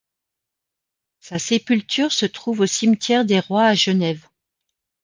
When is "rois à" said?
3.39-3.75